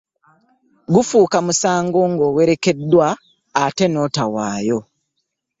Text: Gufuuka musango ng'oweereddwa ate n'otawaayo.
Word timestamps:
Gufuuka 0.93 1.37
musango 1.45 1.99
ng'oweereddwa 2.11 3.07
ate 3.63 3.85
n'otawaayo. 3.89 4.79